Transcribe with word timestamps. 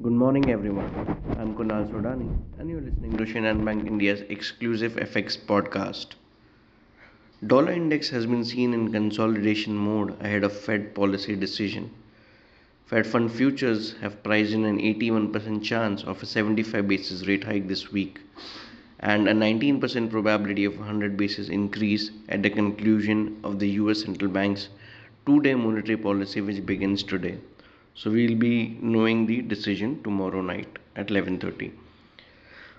Good 0.00 0.12
morning, 0.12 0.48
everyone. 0.48 0.90
I'm 1.40 1.56
Kunal 1.56 1.90
Sodani, 1.90 2.32
and 2.60 2.70
you're 2.70 2.80
listening 2.80 3.16
to 3.16 3.24
Shinhan 3.24 3.64
Bank 3.64 3.84
India's 3.84 4.20
exclusive 4.28 4.92
FX 4.92 5.36
podcast. 5.36 6.14
Dollar 7.44 7.72
index 7.72 8.08
has 8.10 8.24
been 8.24 8.44
seen 8.44 8.74
in 8.74 8.92
consolidation 8.92 9.74
mode 9.76 10.14
ahead 10.20 10.44
of 10.44 10.52
Fed 10.52 10.94
policy 10.94 11.34
decision. 11.34 11.90
Fed 12.86 13.08
fund 13.08 13.32
futures 13.32 13.96
have 14.00 14.22
priced 14.22 14.52
in 14.52 14.64
an 14.66 14.78
81% 14.78 15.64
chance 15.64 16.04
of 16.04 16.22
a 16.22 16.26
75 16.26 16.86
basis 16.86 17.26
rate 17.26 17.42
hike 17.42 17.66
this 17.66 17.90
week 17.90 18.20
and 19.00 19.28
a 19.28 19.32
19% 19.32 20.10
probability 20.10 20.64
of 20.64 20.78
100 20.78 21.16
basis 21.16 21.48
increase 21.48 22.12
at 22.28 22.44
the 22.44 22.50
conclusion 22.50 23.40
of 23.42 23.58
the 23.58 23.70
US 23.82 24.02
central 24.02 24.30
bank's 24.30 24.68
two-day 25.26 25.56
monetary 25.56 25.96
policy 25.96 26.40
which 26.40 26.64
begins 26.64 27.02
today. 27.02 27.38
So 27.94 28.10
we'll 28.10 28.36
be 28.36 28.78
knowing 28.80 29.26
the 29.26 29.42
decision 29.42 30.02
tomorrow 30.02 30.40
night 30.40 30.78
at 30.96 31.08
11:30. 31.08 31.72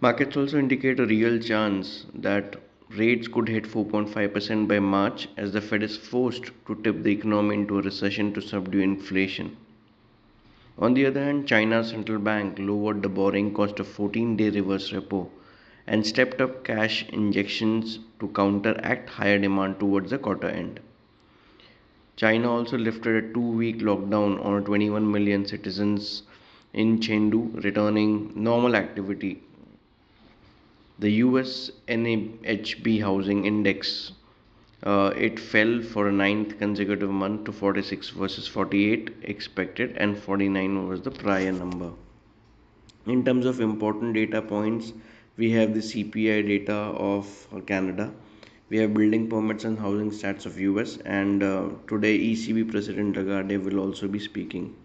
Markets 0.00 0.36
also 0.36 0.58
indicate 0.58 1.00
a 1.00 1.06
real 1.06 1.38
chance 1.38 2.06
that 2.14 2.56
rates 2.96 3.28
could 3.28 3.48
hit 3.48 3.64
4.5% 3.64 4.66
by 4.66 4.78
March 4.78 5.28
as 5.36 5.52
the 5.52 5.60
Fed 5.60 5.82
is 5.82 5.96
forced 5.96 6.50
to 6.66 6.74
tip 6.82 7.02
the 7.02 7.12
economy 7.12 7.56
into 7.56 7.78
a 7.78 7.82
recession 7.82 8.32
to 8.32 8.40
subdue 8.40 8.80
inflation. 8.80 9.56
On 10.78 10.94
the 10.94 11.06
other 11.06 11.22
hand, 11.22 11.46
China's 11.46 11.90
central 11.90 12.18
bank 12.18 12.58
lowered 12.58 13.02
the 13.02 13.08
borrowing 13.08 13.52
cost 13.52 13.80
of 13.80 13.86
14-day 13.86 14.50
reverse 14.50 14.90
repo 14.92 15.28
and 15.86 16.06
stepped 16.06 16.40
up 16.40 16.64
cash 16.64 17.06
injections 17.10 17.98
to 18.18 18.28
counteract 18.28 19.10
higher 19.10 19.38
demand 19.38 19.78
towards 19.78 20.10
the 20.10 20.18
quarter 20.18 20.48
end. 20.48 20.80
China 22.20 22.52
also 22.52 22.76
lifted 22.76 23.14
a 23.16 23.32
two 23.32 23.50
week 23.60 23.78
lockdown 23.78 24.44
on 24.44 24.62
21 24.64 25.10
million 25.10 25.46
citizens 25.46 26.22
in 26.74 26.98
Chengdu, 26.98 27.64
returning 27.64 28.32
normal 28.34 28.76
activity. 28.76 29.42
The 30.98 31.12
US 31.24 31.70
NAHB 31.88 33.00
housing 33.00 33.46
index 33.46 34.12
uh, 34.82 35.14
it 35.16 35.40
fell 35.40 35.80
for 35.80 36.08
a 36.08 36.12
ninth 36.12 36.58
consecutive 36.58 37.08
month 37.08 37.44
to 37.44 37.52
46 37.52 38.10
versus 38.10 38.46
48 38.46 39.16
expected 39.22 39.96
and 39.96 40.18
49 40.18 40.88
was 40.88 41.00
the 41.00 41.10
prior 41.10 41.52
number. 41.52 41.90
In 43.06 43.24
terms 43.24 43.46
of 43.46 43.62
important 43.62 44.12
data 44.12 44.42
points, 44.42 44.92
we 45.38 45.52
have 45.52 45.72
the 45.72 45.80
CPI 45.80 46.46
data 46.46 46.74
of 46.74 47.46
Canada 47.66 48.12
we 48.70 48.78
have 48.78 48.94
building 48.94 49.28
permits 49.28 49.64
and 49.64 49.78
housing 49.80 50.10
stats 50.12 50.46
of 50.46 50.58
US 50.60 50.96
and 50.98 51.42
uh, 51.42 51.70
today 51.88 52.16
ECB 52.18 52.70
President 52.70 53.16
Lagarde 53.16 53.56
will 53.56 53.80
also 53.80 54.06
be 54.06 54.20
speaking. 54.20 54.76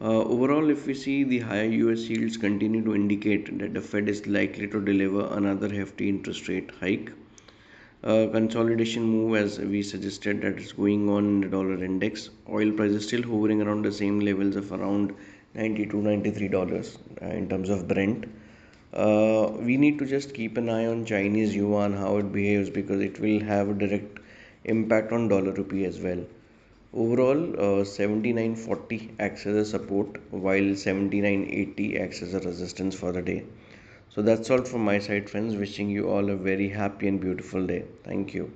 Uh, 0.00 0.22
overall, 0.34 0.68
if 0.68 0.84
we 0.86 0.94
see 0.94 1.22
the 1.22 1.38
higher 1.38 1.70
US 1.84 2.08
yields 2.08 2.36
continue 2.36 2.82
to 2.84 2.96
indicate 2.96 3.56
that 3.60 3.72
the 3.74 3.80
Fed 3.80 4.08
is 4.08 4.26
likely 4.26 4.66
to 4.66 4.84
deliver 4.84 5.26
another 5.36 5.72
hefty 5.72 6.08
interest 6.08 6.48
rate 6.48 6.70
hike. 6.80 7.12
Uh, 8.02 8.26
consolidation 8.32 9.04
move 9.04 9.36
as 9.36 9.60
we 9.60 9.82
suggested 9.82 10.42
that 10.42 10.58
is 10.58 10.72
going 10.72 11.08
on 11.08 11.24
in 11.24 11.40
the 11.40 11.48
dollar 11.48 11.82
index. 11.84 12.30
Oil 12.48 12.72
prices 12.72 13.06
still 13.06 13.22
hovering 13.22 13.62
around 13.62 13.84
the 13.84 13.92
same 13.92 14.18
levels 14.20 14.56
of 14.56 14.72
around 14.72 15.14
92 15.54 16.02
93 16.02 16.48
dollars 16.48 16.98
uh, 17.22 17.26
in 17.26 17.48
terms 17.48 17.70
of 17.70 17.86
Brent 17.86 18.26
uh, 18.92 19.50
we 19.60 19.76
need 19.76 19.98
to 19.98 20.06
just 20.06 20.34
keep 20.34 20.56
an 20.56 20.68
eye 20.68 20.86
on 20.86 21.04
Chinese 21.04 21.54
yuan 21.54 21.92
how 21.92 22.16
it 22.18 22.32
behaves 22.32 22.70
because 22.70 23.00
it 23.00 23.18
will 23.20 23.40
have 23.40 23.68
a 23.68 23.74
direct 23.74 24.18
impact 24.64 25.12
on 25.12 25.28
dollar 25.28 25.52
rupee 25.52 25.84
as 25.84 25.98
well. 26.00 26.24
Overall, 26.92 27.54
uh, 27.54 27.84
79.40 27.84 29.10
acts 29.18 29.46
as 29.46 29.56
a 29.56 29.64
support 29.64 30.20
while 30.30 30.70
79.80 30.86 32.00
acts 32.00 32.22
as 32.22 32.34
a 32.34 32.40
resistance 32.40 32.94
for 32.94 33.12
the 33.12 33.22
day. 33.22 33.44
So 34.10 34.22
that's 34.22 34.50
all 34.50 34.62
from 34.62 34.84
my 34.84 34.98
side, 34.98 35.28
friends. 35.28 35.56
Wishing 35.56 35.90
you 35.90 36.08
all 36.08 36.30
a 36.30 36.36
very 36.36 36.68
happy 36.68 37.08
and 37.08 37.20
beautiful 37.20 37.66
day. 37.66 37.84
Thank 38.04 38.34
you. 38.34 38.52